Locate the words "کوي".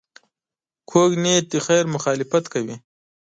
2.53-2.75